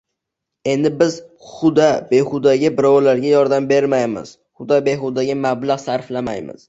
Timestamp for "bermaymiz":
3.73-4.33